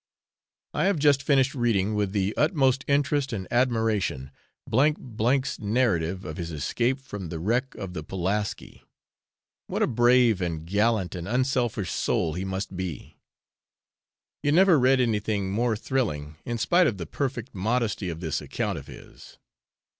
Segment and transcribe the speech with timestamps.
[0.73, 4.31] I have just finished reading, with the utmost interest and admiration,
[4.67, 8.81] J C 's narrative of his escape from the wreck of the Poolaski:
[9.67, 13.19] what a brave, and gallant, and unselfish soul he must be!
[14.41, 18.79] You never read anything more thrilling, in spite of the perfect modesty of this account
[18.79, 19.37] of his.